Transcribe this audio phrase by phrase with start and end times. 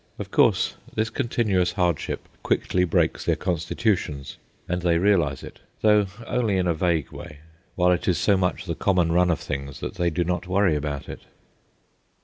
[0.17, 6.57] Of course, this continuous hardship quickly breaks their constitutions, and they realise it, though only
[6.57, 7.41] in a vague way;
[7.75, 10.75] while it is so much the common run of things that they do not worry
[10.75, 11.21] about it.